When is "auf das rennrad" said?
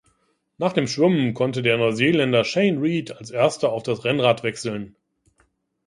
3.71-4.41